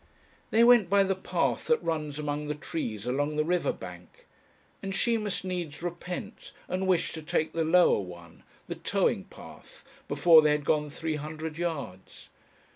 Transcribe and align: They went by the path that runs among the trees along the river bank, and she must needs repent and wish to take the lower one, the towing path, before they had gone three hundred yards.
They 0.49 0.63
went 0.63 0.89
by 0.89 1.03
the 1.03 1.13
path 1.15 1.67
that 1.67 1.83
runs 1.83 2.17
among 2.17 2.47
the 2.47 2.55
trees 2.55 3.05
along 3.05 3.35
the 3.35 3.43
river 3.43 3.71
bank, 3.71 4.25
and 4.81 4.95
she 4.95 5.15
must 5.15 5.45
needs 5.45 5.83
repent 5.83 6.53
and 6.67 6.87
wish 6.87 7.13
to 7.13 7.21
take 7.21 7.53
the 7.53 7.63
lower 7.63 7.99
one, 8.01 8.41
the 8.67 8.73
towing 8.73 9.25
path, 9.25 9.85
before 10.07 10.41
they 10.41 10.53
had 10.53 10.65
gone 10.65 10.89
three 10.89 11.17
hundred 11.17 11.59
yards. 11.59 12.29